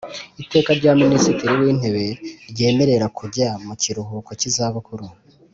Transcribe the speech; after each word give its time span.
Iteka 0.43 0.71
rya 0.79 0.91
Minisitiri 1.01 1.51
w 1.59 1.63
Intebe 1.71 2.05
ryemerera 2.51 3.07
kujya 3.17 3.47
mu 3.65 3.73
kiruhuko 3.81 4.29
cy 4.39 4.45
izabukuru 4.49 5.05